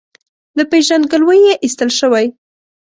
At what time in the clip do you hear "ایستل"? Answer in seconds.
1.63-1.89